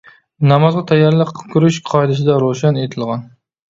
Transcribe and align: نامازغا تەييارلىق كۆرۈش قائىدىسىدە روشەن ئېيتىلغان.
نامازغا 0.51 0.81
تەييارلىق 0.93 1.35
كۆرۈش 1.43 1.79
قائىدىسىدە 1.93 2.43
روشەن 2.49 2.85
ئېيتىلغان. 2.85 3.29